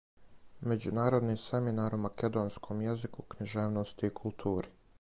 [0.69, 4.73] Међународни семинар о македонском језику, књижевности и култури.